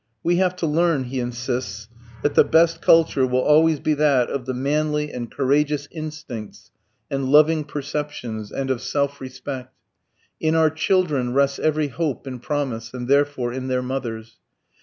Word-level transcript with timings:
We 0.23 0.37
have 0.37 0.55
to 0.55 0.65
learn, 0.65 1.03
he 1.03 1.19
insists, 1.19 1.87
that 2.23 2.33
the 2.33 2.43
best 2.43 2.81
culture 2.81 3.23
will 3.27 3.41
always 3.43 3.79
be 3.79 3.93
that 3.93 4.31
of 4.31 4.47
the 4.47 4.53
manly 4.55 5.11
and 5.13 5.29
courageous 5.29 5.87
instincts 5.91 6.71
and 7.11 7.29
loving 7.29 7.63
perceptions, 7.63 8.51
and 8.51 8.71
of 8.71 8.81
self 8.81 9.21
respect. 9.21 9.75
In 10.39 10.55
our 10.55 10.71
children 10.71 11.35
rests 11.35 11.59
every 11.59 11.89
hope 11.89 12.25
and 12.25 12.41
promise, 12.41 12.95
and 12.95 13.07
therefore 13.07 13.53
in 13.53 13.67
their 13.67 13.83
mothers. 13.83 14.37